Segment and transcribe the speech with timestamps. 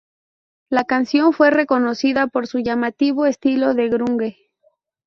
[0.71, 4.49] La canción fue reconocida por su llamativo estilo de grunge.